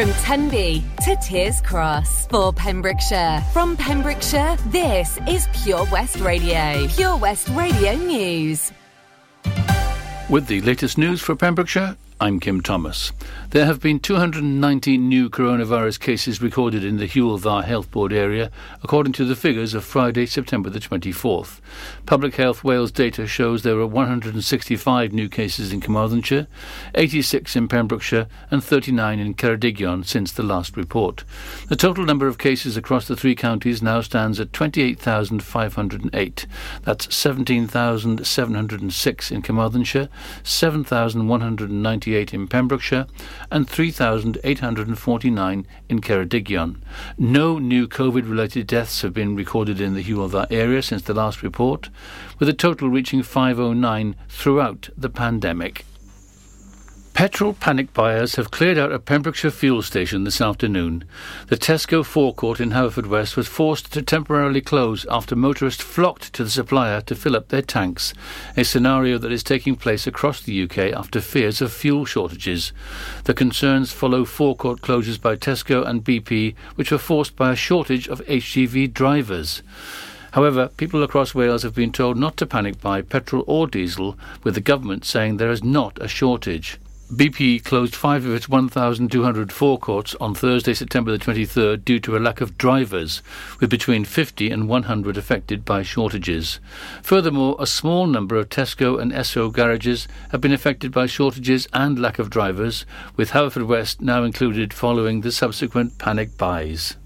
[0.00, 3.44] From Tenby to Tiers Cross for Pembrokeshire.
[3.52, 6.86] From Pembrokeshire, this is Pure West Radio.
[6.88, 8.72] Pure West Radio News.
[10.30, 13.12] With the latest news for Pembrokeshire, I'm Kim Thomas.
[13.48, 18.50] There have been 290 new coronavirus cases recorded in the Dda Health Board area,
[18.82, 21.60] according to the figures of Friday, September the 24th.
[22.04, 26.46] Public Health Wales data shows there were 165 new cases in Carmarthenshire,
[26.94, 31.24] 86 in Pembrokeshire, and 39 in Ceredigion since the last report.
[31.68, 36.46] The total number of cases across the three counties now stands at 28,508.
[36.82, 40.10] That's 17,706 in Carmarthenshire,
[40.42, 43.06] 7,190 in Pembrokeshire
[43.50, 46.76] and 3,849 in Ceredigion.
[47.16, 51.14] No new COVID related deaths have been recorded in the Hywel Dda area since the
[51.14, 51.88] last report,
[52.38, 55.84] with a total reaching 509 throughout the pandemic.
[57.12, 61.04] Petrol panic buyers have cleared out a Pembrokeshire fuel station this afternoon.
[61.48, 66.50] The Tesco forecourt in Haverfordwest was forced to temporarily close after motorists flocked to the
[66.50, 68.14] supplier to fill up their tanks,
[68.56, 72.72] a scenario that is taking place across the UK after fears of fuel shortages.
[73.24, 78.08] The concerns follow forecourt closures by Tesco and BP, which were forced by a shortage
[78.08, 79.62] of HGV drivers.
[80.32, 84.54] However, people across Wales have been told not to panic buy petrol or diesel, with
[84.54, 86.78] the government saying there is not a shortage.
[87.10, 92.20] BP closed five of its 1,200 forecourts on Thursday, September the 23rd, due to a
[92.20, 93.20] lack of drivers,
[93.58, 96.60] with between 50 and 100 affected by shortages.
[97.02, 101.98] Furthermore, a small number of Tesco and Esso garages have been affected by shortages and
[101.98, 106.96] lack of drivers, with Haverfordwest now included following the subsequent panic buys.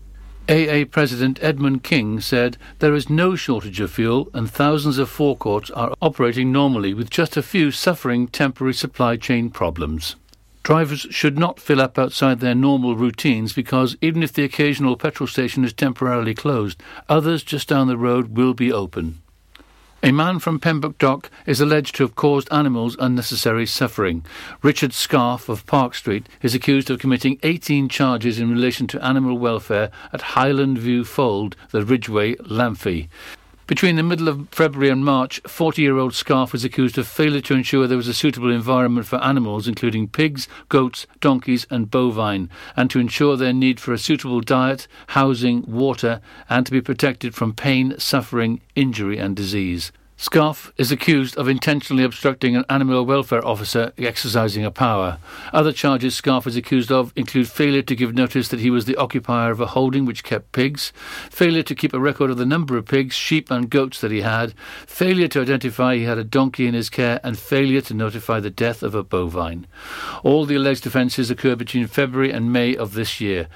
[0.46, 5.70] AA President Edmund King said there is no shortage of fuel and thousands of forecourts
[5.70, 10.16] are operating normally with just a few suffering temporary supply chain problems.
[10.62, 15.26] Drivers should not fill up outside their normal routines because even if the occasional petrol
[15.26, 19.22] station is temporarily closed, others just down the road will be open.
[20.04, 24.22] A man from Pembroke Dock is alleged to have caused animals unnecessary suffering.
[24.60, 29.38] Richard Scarf of Park Street is accused of committing 18 charges in relation to animal
[29.38, 33.08] welfare at Highland View Fold, the Ridgeway, Lamphey.
[33.66, 37.40] Between the middle of February and March, 40 year old Scarf was accused of failure
[37.40, 42.50] to ensure there was a suitable environment for animals, including pigs, goats, donkeys, and bovine,
[42.76, 46.20] and to ensure their need for a suitable diet, housing, water,
[46.50, 49.92] and to be protected from pain, suffering, injury, and disease.
[50.24, 55.18] Scarf is accused of intentionally obstructing an animal welfare officer exercising a power.
[55.52, 58.96] Other charges Scarf is accused of include failure to give notice that he was the
[58.96, 60.94] occupier of a holding which kept pigs,
[61.28, 64.22] failure to keep a record of the number of pigs, sheep, and goats that he
[64.22, 64.54] had,
[64.86, 68.48] failure to identify he had a donkey in his care, and failure to notify the
[68.48, 69.66] death of a bovine.
[70.22, 73.46] All the alleged offences occurred between February and May of this year.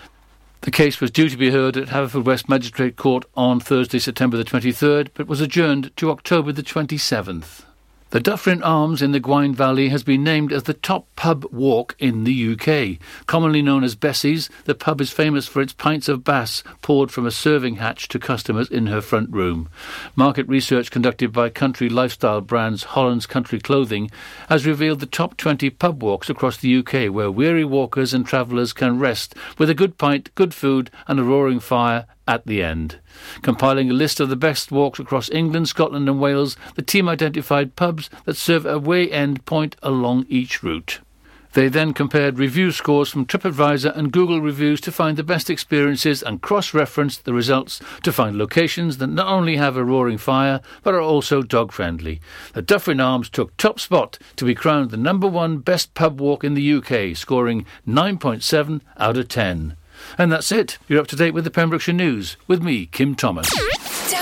[0.63, 4.45] The case was due to be heard at Haverfordwest Magistrate Court on Thursday, September the
[4.45, 7.65] 23rd, but was adjourned to October the 27th.
[8.11, 11.95] The Dyffryn Arms in the Gwaun Valley has been named as the top pub walk
[11.99, 12.99] in the UK.
[13.27, 17.27] Commonly known as Bessie's, the pub is famous for its pints of Bass poured from
[17.27, 19.69] a serving hatch to customers in her front room.
[20.17, 24.11] Market research conducted by country lifestyle brands Holland's Country Clothing
[24.49, 28.73] has revealed the top 20 pub walks across the UK where weary walkers and travellers
[28.73, 33.01] can rest with a good pint, good food, and a roaring fire at the end.
[33.43, 37.75] Compiling a list of the best walks across England, Scotland, and Wales, the team identified
[37.75, 41.01] pubs that serve a way end point along each route.
[41.55, 46.23] They then compared review scores from TripAdvisor and Google reviews to find the best experiences
[46.23, 50.61] and cross referenced the results to find locations that not only have a roaring fire
[50.83, 52.21] but are also dog friendly.
[52.53, 56.45] The Dyffryn Arms took top spot to be crowned the number one best pub walk
[56.45, 59.75] in the UK, scoring 9.7 out of 10.
[60.17, 60.79] And that's it.
[60.89, 63.49] You're up to date with the Pembrokeshire News with me, Kim Thomas.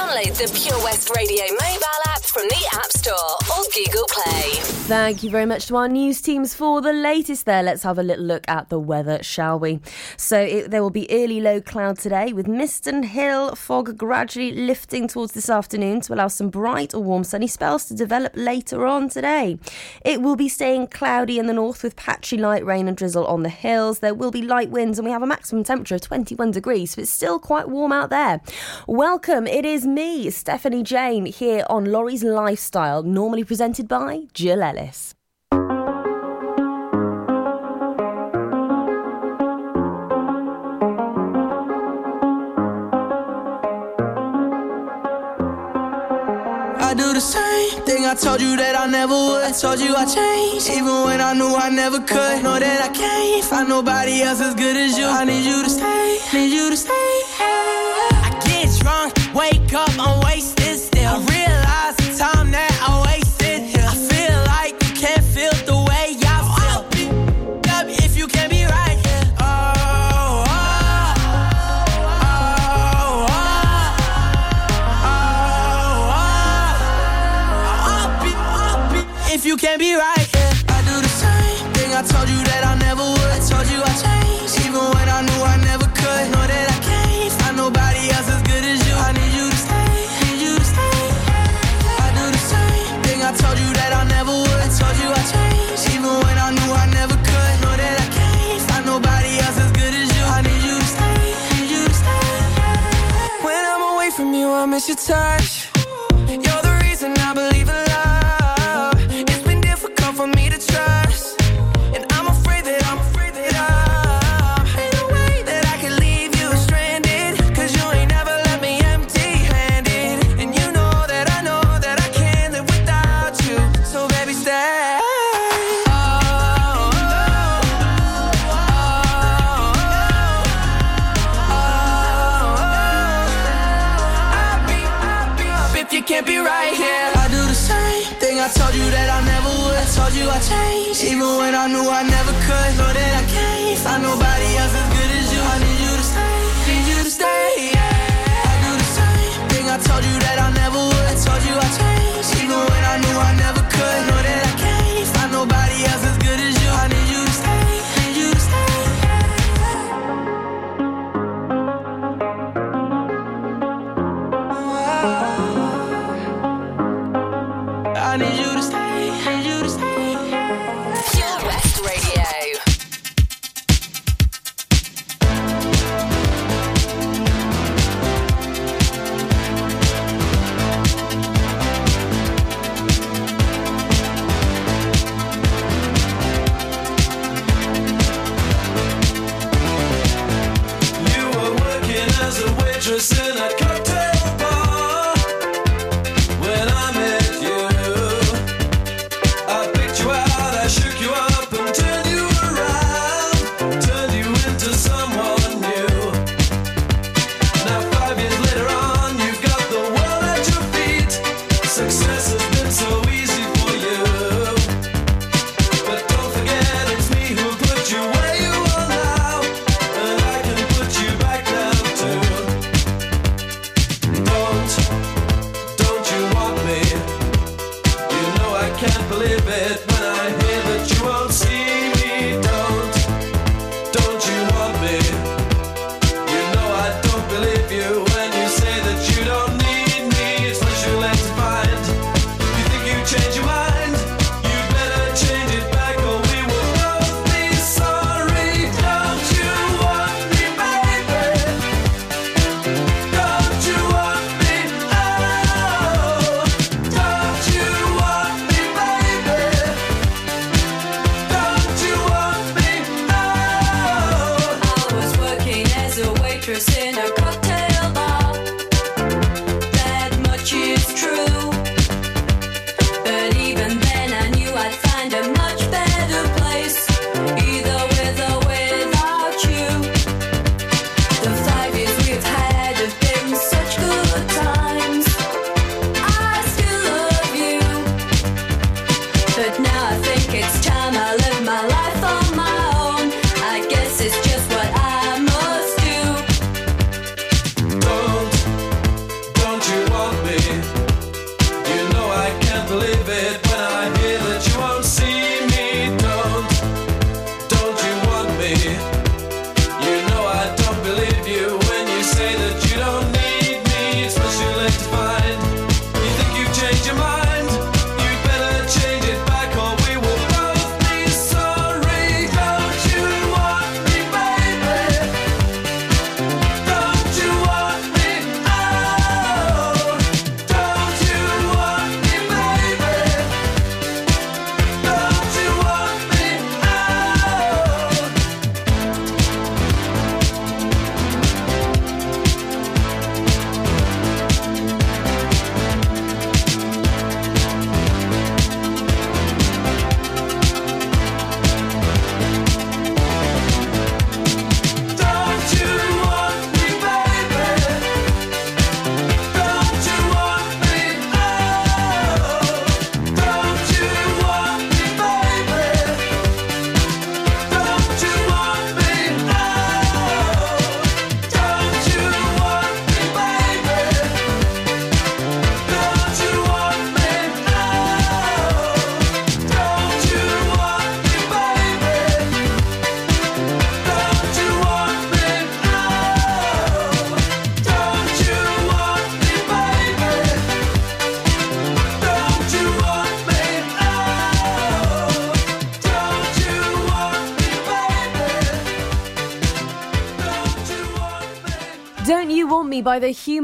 [0.06, 3.14] Download the Pure West Radio mobile app from the App Store
[3.50, 4.52] or Google Play.
[4.86, 7.60] Thank you very much to our news teams for the latest there.
[7.64, 9.80] Let's have a little look at the weather, shall we?
[10.16, 14.52] So it, there will be early low cloud today with mist and hill fog gradually
[14.52, 18.86] lifting towards this afternoon to allow some bright or warm sunny spells to develop later
[18.86, 19.58] on today.
[20.04, 23.42] It will be staying cloudy in the north with patchy light rain and drizzle on
[23.42, 23.98] the hills.
[23.98, 27.00] There will be light winds and we have a maximum temperature of 21 degrees, so
[27.00, 28.40] it's still quite warm out there.
[28.86, 35.14] Welcome, it is me, Stephanie Jane, here on Lawrie's Lifestyle, normally presented by Jill Ellis.
[46.88, 49.44] I do the same thing I told you that I never would.
[49.44, 52.42] I told you I changed, even when I knew I never could.
[52.44, 55.06] Know that I can't find nobody else as good as you.
[55.06, 57.16] I need you to stay, need you to stay.
[57.38, 58.15] Drunk,
[59.36, 60.65] wake up, I'm wasted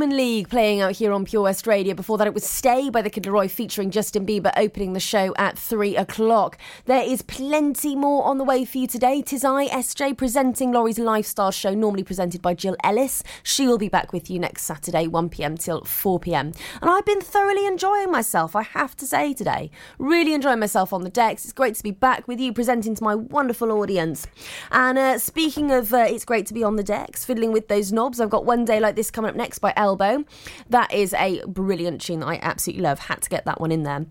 [0.02, 1.94] Human League playing out here on Pure West Radio.
[1.94, 5.32] Before that, it was Stay by the Kid LAROI featuring Justin Bieber opening the show
[5.38, 6.59] at three o'clock.
[6.87, 9.23] There is plenty more on the way for you today.
[9.23, 13.23] Tis I, SJ, presenting Lawrie's Lifestyle Show, normally presented by Jill Ellis.
[13.44, 16.56] She will be back with you next Saturday, 1pm till 4pm.
[16.80, 19.71] And I've been thoroughly enjoying myself, I have to say today.
[20.00, 21.44] Really enjoying myself on the decks.
[21.44, 24.26] It's great to be back with you, presenting to my wonderful audience.
[24.73, 27.92] And uh, speaking of uh, it's great to be on the decks, fiddling with those
[27.92, 30.25] knobs, I've got One Day Like This coming up next by Elbow.
[30.70, 32.99] That is a brilliant tune that I absolutely love.
[32.99, 34.06] Had to get that one in there.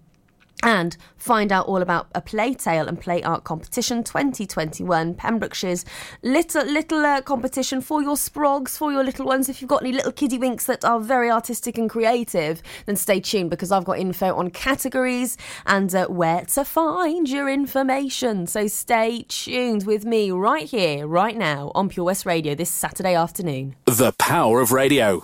[0.63, 5.85] And find out all about a play tale and play art competition 2021 pembrokeshire's
[6.21, 9.49] little little uh, competition for your sprogs for your little ones.
[9.49, 13.19] If you've got any little kiddie winks that are very artistic and creative then stay
[13.19, 15.35] tuned because i've got info on categories
[15.65, 18.45] and uh, where to find your information.
[18.45, 23.15] So stay tuned with me right here right now on pure west radio this saturday
[23.15, 23.75] afternoon.
[23.85, 25.23] The power of radio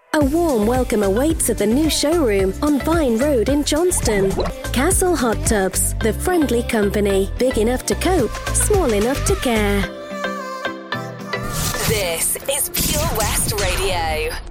[0.13, 4.29] A warm welcome awaits at the new showroom on Vine Road in Johnston.
[4.73, 9.79] Castle Hot Tubs, the friendly company, big enough to cope, small enough to care.
[11.87, 14.50] This is Pure West Radio.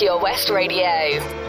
[0.00, 1.39] Pure West Radio.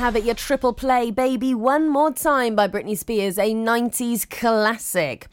[0.00, 5.28] Have it, your triple play, Baby One More Time by Britney Spears, a 90s classic.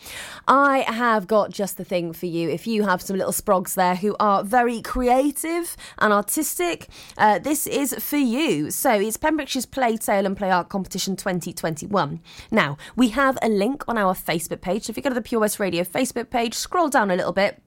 [0.46, 2.50] I have got just the thing for you.
[2.50, 7.66] If you have some little sprogs there who are very creative and artistic, uh, this
[7.66, 8.70] is for you.
[8.70, 12.20] So it's Pembrokeshire's Play Tale and Play Art Competition 2021.
[12.52, 14.84] Now, we have a link on our Facebook page.
[14.84, 17.32] So if you go to the Pure West Radio Facebook page, scroll down a little
[17.32, 17.62] bit.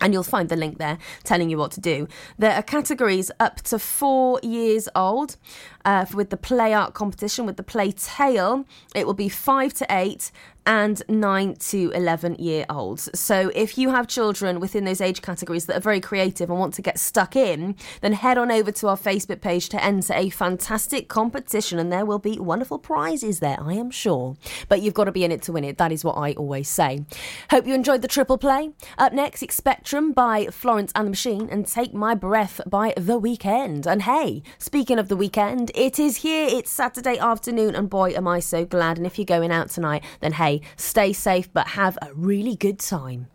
[0.00, 2.08] And you'll find the link there telling you what to do.
[2.38, 5.36] There are categories up to four years old.
[5.84, 9.86] Uh, with the play art competition, with the play tale, it will be five to
[9.90, 10.30] eight
[10.66, 13.10] and nine to 11 year olds.
[13.14, 16.74] So if you have children within those age categories that are very creative and want
[16.74, 20.30] to get stuck in, then head on over to our Facebook page to enter a
[20.30, 24.36] fantastic competition and there will be wonderful prizes there, I am sure.
[24.68, 25.78] But you've got to be in it to win it.
[25.78, 27.04] That is what I always say.
[27.50, 28.70] Hope you enjoyed the triple play.
[28.98, 33.20] Up next, it's Spectrum by Florence and the Machine and Take My Breath by The
[33.20, 33.86] Weeknd.
[33.86, 36.46] And hey, speaking of the weekend, it is here.
[36.48, 38.96] It's Saturday afternoon and boy, am I so glad.
[38.96, 42.78] And if you're going out tonight, then hey, stay safe but have a really good
[42.78, 43.26] time.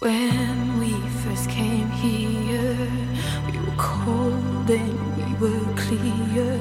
[0.00, 2.90] When we first came here,
[3.50, 6.58] we were cold and we were clear,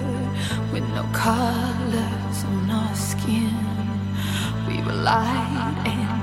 [0.72, 3.54] with no colors on our skin.
[4.68, 6.23] We were light and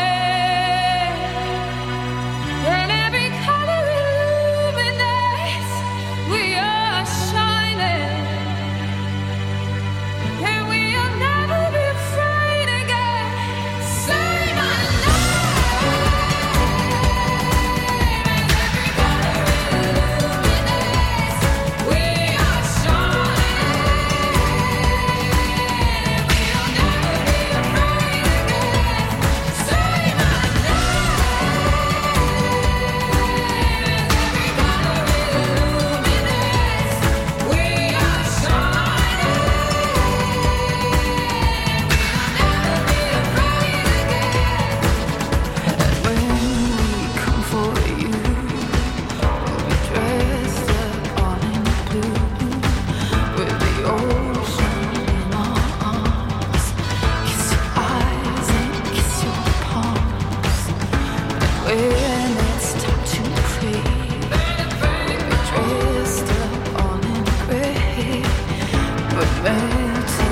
[69.61, 70.30] hurt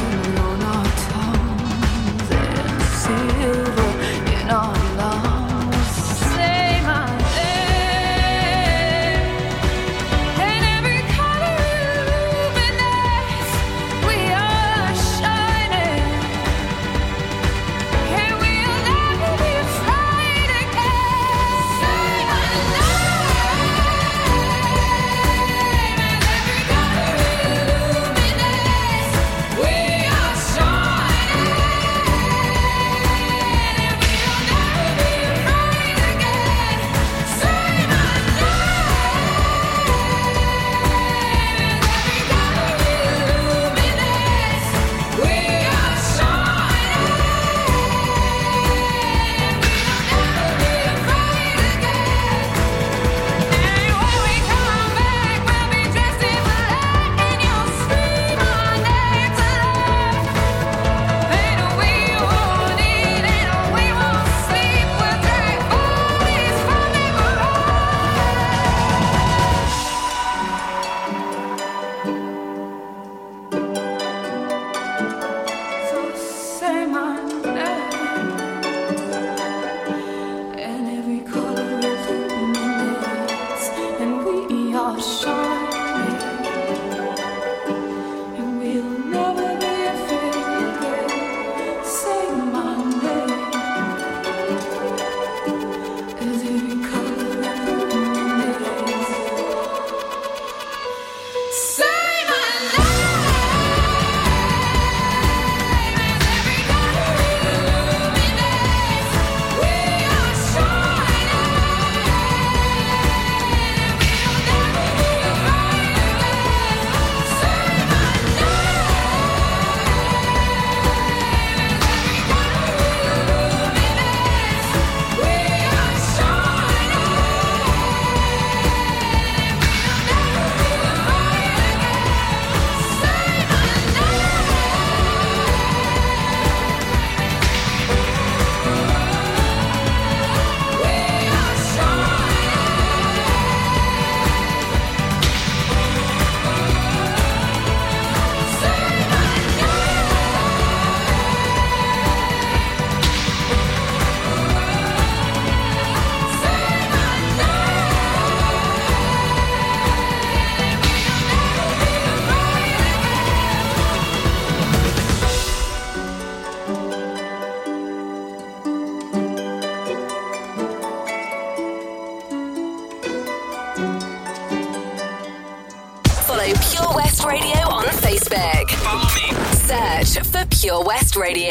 [181.19, 181.49] Radio.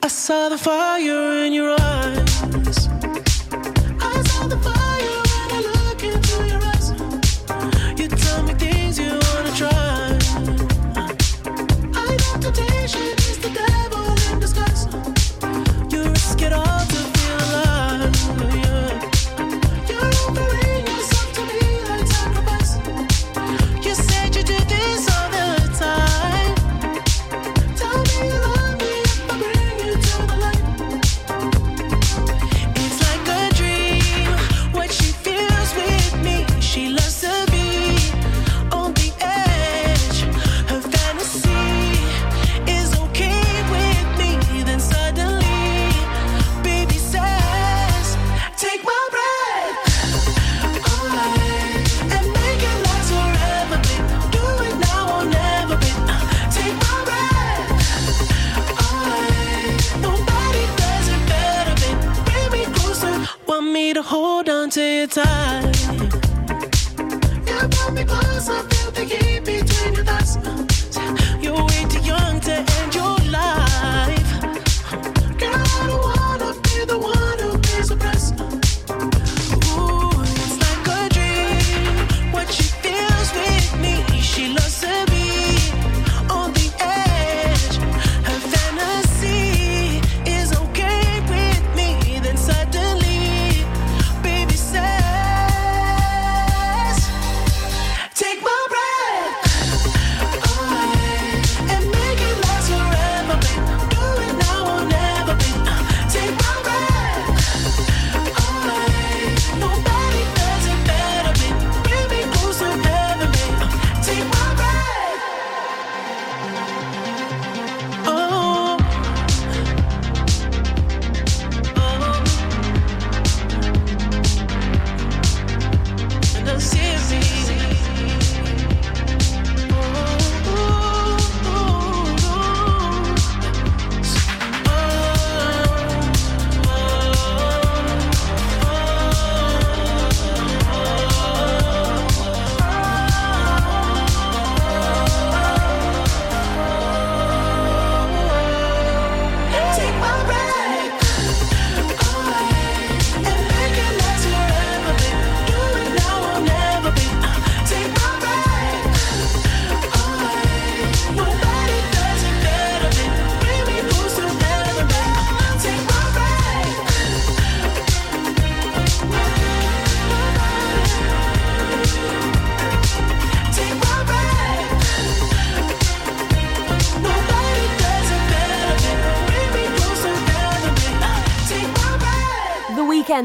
[0.00, 1.17] I saw the fire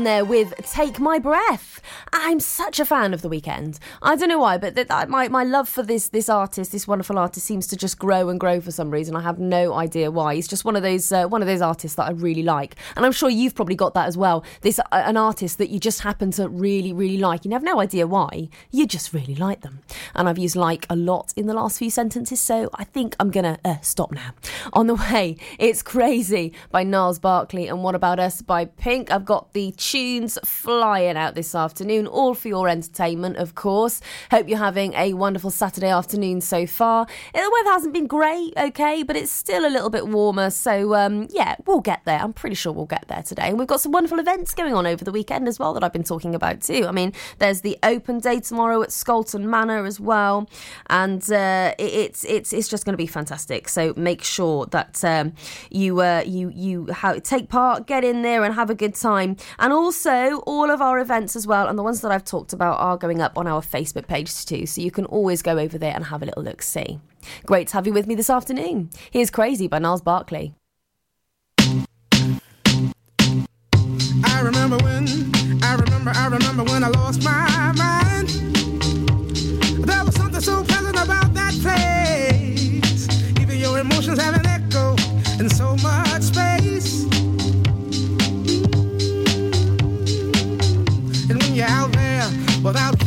[0.03, 1.72] there with Take My Breath.
[2.25, 3.79] I'm such a fan of The Weeknd.
[4.01, 4.77] I don't know why, but
[5.09, 8.39] my, my love for this this artist, this wonderful artist, seems to just grow and
[8.39, 9.13] grow for some reason.
[9.17, 10.35] I have no idea why.
[10.35, 13.05] He's just one of those uh, one of those artists that I really like, and
[13.05, 14.45] I'm sure you've probably got that as well.
[14.61, 17.43] This uh, an artist that you just happen to really really like.
[17.43, 18.47] You have no idea why.
[18.71, 19.81] You just really like them.
[20.15, 23.31] And I've used like a lot in the last few sentences, so I think I'm
[23.31, 24.33] gonna uh, stop now.
[24.71, 29.11] On the way, it's crazy by Gnarls Barkley and What About Us by Pink.
[29.11, 34.01] I've got the tunes flying out this afternoon, all for your entertainment, of course.
[34.31, 37.07] Hope you're having a wonderful Saturday afternoon so far.
[37.33, 41.27] The weather hasn't been great, okay, but it's still a little bit warmer, so um,
[41.31, 42.19] yeah, we'll get there.
[42.19, 43.49] I'm pretty sure we'll get there today.
[43.49, 45.93] And we've got some wonderful events going on over the weekend as well that I've
[45.93, 46.85] been talking about too.
[46.87, 50.49] I mean, there's the open day tomorrow at Scolton Manor as well,
[50.89, 53.67] and uh, it, it's it's it's just going to be fantastic.
[53.69, 55.33] So make sure that um,
[55.69, 59.37] you uh, you you ha- take part, get in there, and have a good time.
[59.59, 62.79] And also, all of our events as well, and the ones that I've talked about
[62.79, 64.65] are going up on our Facebook page too.
[64.65, 66.99] So you can always go over there and have a little look see.
[67.45, 68.91] Great to have you with me this afternoon.
[69.09, 70.53] Here's Crazy by Gnarls Barkley.
[74.25, 75.07] I remember when,
[75.63, 78.29] I remember, I remember when I lost my mind.
[79.87, 83.07] There was something so pleasant about that place.
[83.41, 84.95] Even your emotions have an echo
[85.39, 86.12] in so much
[92.63, 93.02] without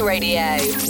[0.00, 0.89] Radio.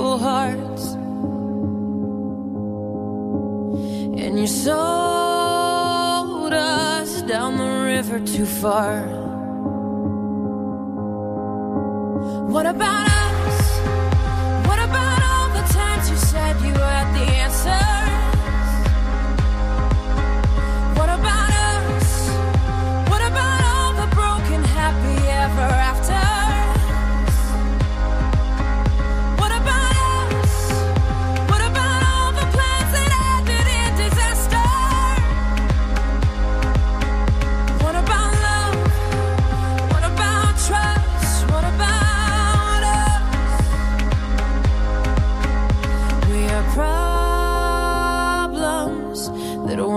[0.00, 0.94] beautiful hearts.
[4.22, 4.72] And you sold
[6.52, 9.02] us down the river too far.
[12.48, 13.09] What about?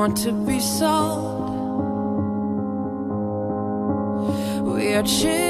[0.04, 1.48] want to be sold.
[4.68, 5.43] We are children.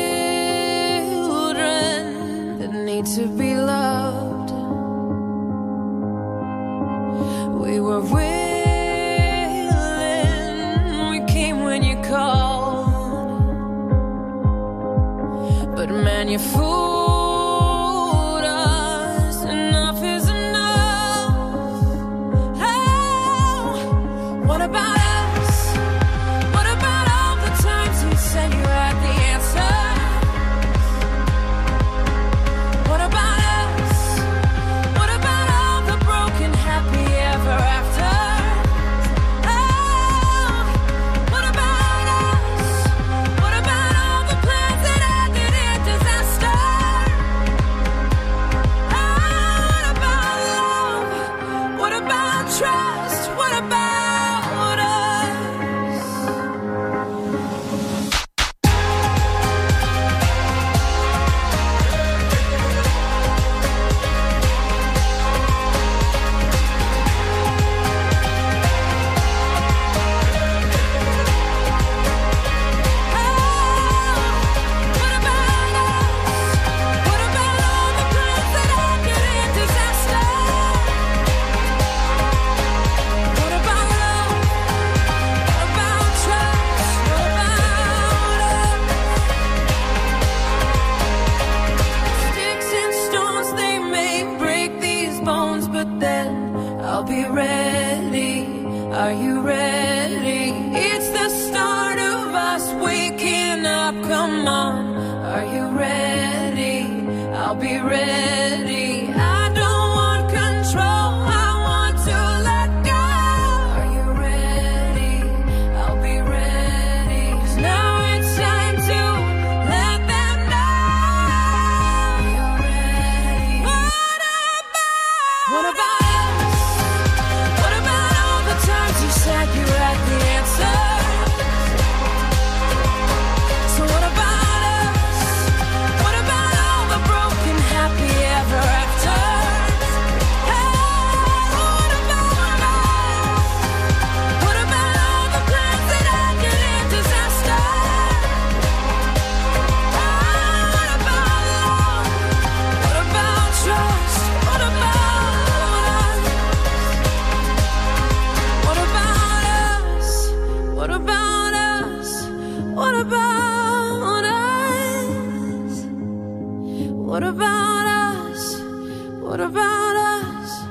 [169.63, 170.63] About us?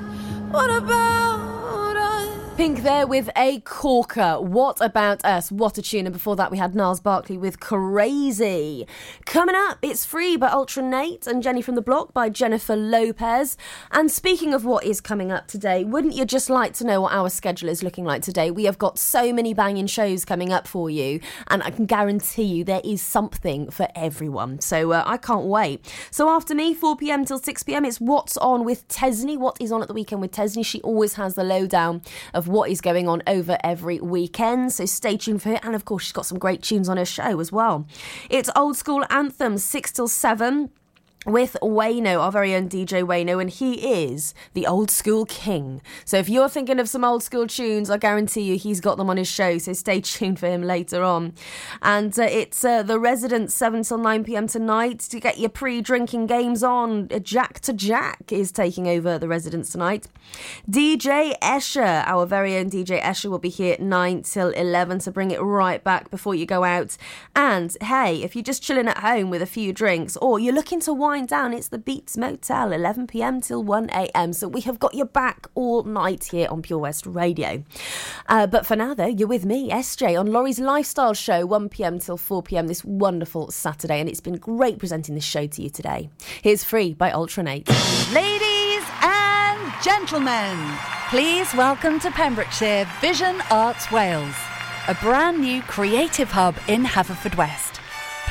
[0.50, 1.51] What about?
[2.56, 4.38] Pink there with a corker.
[4.38, 5.50] What about us?
[5.50, 6.06] What a tune.
[6.06, 8.86] And before that, we had Gnarls Barkley with Crazy.
[9.24, 13.56] Coming up, it's free by Ultra Naté and Jenny from the Block by Jennifer Lopez.
[13.90, 17.12] And speaking of what is coming up today, wouldn't you just like to know what
[17.12, 18.50] our schedule is looking like today?
[18.50, 22.44] We have got so many banging shows coming up for you, and I can guarantee
[22.44, 24.60] you there is something for everyone.
[24.60, 25.90] So uh, I can't wait.
[26.10, 29.38] So after me, 4 pm till 6 pm, it's What's On with Tesney.
[29.38, 30.64] What is on at the weekend with Tesney?
[30.64, 32.02] She always has the lowdown
[32.34, 34.72] of what is going on over every weekend.
[34.72, 35.64] So stay tuned for it.
[35.64, 37.86] And of course, she's got some great tunes on her show as well.
[38.30, 40.70] It's old school anthems, 6 till 7
[41.24, 45.80] with Wayno, our very own DJ Wayno, and he is the old school king.
[46.04, 49.08] So if you're thinking of some old school tunes, I guarantee you he's got them
[49.08, 49.58] on his show.
[49.58, 51.34] So stay tuned for him later on.
[51.80, 55.80] And uh, it's uh, the Residents, 7 till 9 pm tonight to get your pre
[55.80, 57.08] drinking games on.
[57.12, 60.08] Uh, Jack to Jack is taking over the residence tonight.
[60.68, 65.12] DJ Escher, our very own DJ Escher, will be here at 9 till 11 to
[65.12, 66.96] bring it right back before you go out.
[67.36, 70.80] And hey, if you're just chilling at home with a few drinks or you're looking
[70.80, 74.32] to wind down, it's the Beats Motel, 11 pm till 1 am.
[74.32, 77.62] So we have got your back all night here on Pure West Radio.
[78.30, 81.98] Uh, but for now, though, you're with me, SJ, on Lawrie's Lifestyle Show, 1 pm
[81.98, 84.00] till 4 pm this wonderful Saturday.
[84.00, 86.08] And it's been great presenting this show to you today.
[86.40, 87.68] Here's Free by Ultra Naté.
[88.14, 90.56] Ladies and gentlemen,
[91.10, 94.34] please welcome to Pembrokeshire Vision Arts Wales,
[94.88, 97.81] a brand new creative hub in Haverfordwest.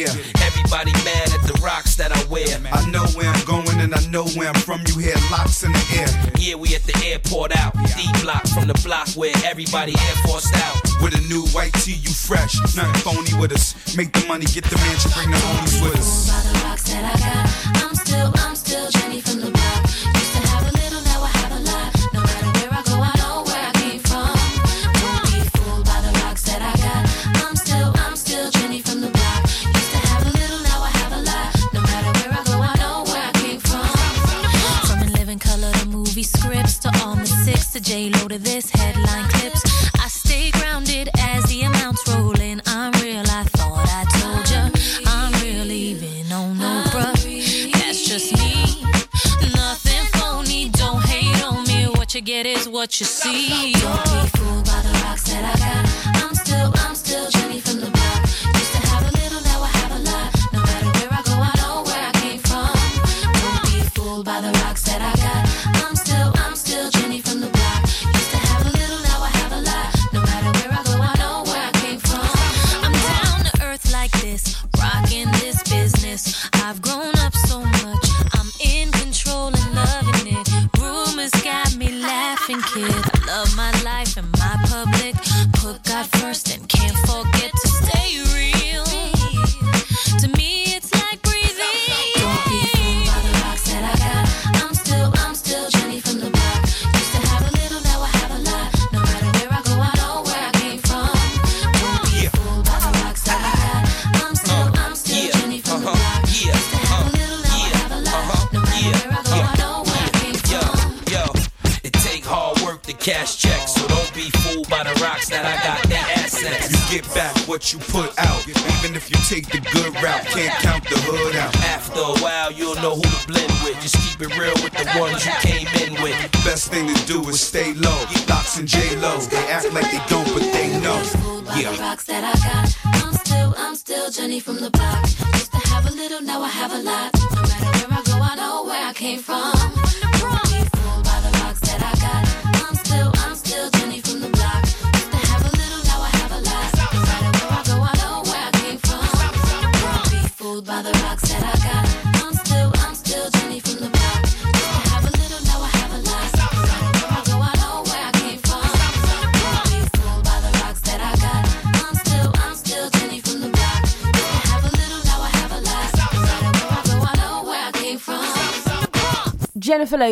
[0.00, 0.14] yeah.
[0.46, 2.46] Everybody mad at the rocks that I wear.
[2.72, 4.82] I know where I'm going and I know where I'm from.
[4.86, 6.10] You hear locks in the air.
[6.38, 7.74] Yeah, we at the airport out.
[7.96, 10.76] D block from the block where everybody air forced out.
[11.02, 12.54] With a new white tee, you fresh.
[12.76, 13.74] Nothing phony with us.
[13.96, 15.67] Make the money, get the mansion, bring the homies.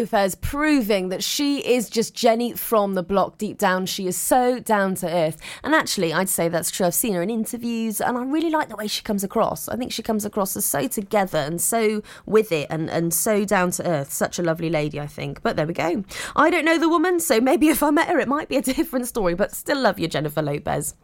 [0.06, 3.86] Lopez proving that she is just Jenny from the block deep down.
[3.86, 5.36] She is so down to earth.
[5.66, 6.86] And actually, I'd say that's true.
[6.86, 9.68] I've seen her in interviews, and I really like the way she comes across.
[9.68, 13.44] I think she comes across as so together and so with it and, and so
[13.44, 14.12] down to earth.
[14.12, 15.42] Such a lovely lady, I think.
[15.42, 16.04] But there we go.
[16.36, 18.62] I don't know the woman, so maybe if I met her, it might be a
[18.62, 20.94] different story, but still love you, Jennifer Lopez.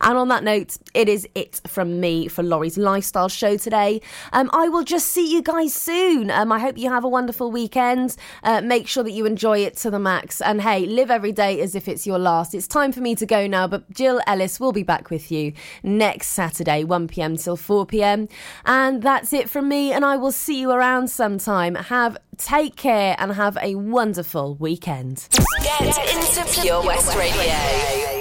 [0.00, 4.00] And on that note, it is it from me for Lawrie's Lifestyle Show today.
[4.32, 6.30] Um, I will just see you guys soon.
[6.30, 8.14] Um, I hope you have a wonderful weekend.
[8.44, 10.40] Uh, make sure that you enjoy it to the max.
[10.40, 12.54] And hey, live every day as if it's your last.
[12.54, 15.32] It's time for me to go now, but Jill Jill Ellis will be back with
[15.32, 18.28] you next Saturday, 1 pm till 4 pm.
[18.66, 21.76] And that's it from me, and I will see you around sometime.
[21.76, 25.28] Have take care and have a wonderful weekend.
[25.62, 27.54] Get into Pure West Radio,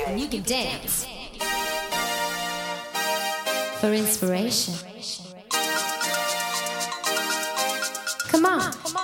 [0.07, 1.05] and you can dance
[3.81, 4.75] for inspiration.
[8.29, 9.00] Come on.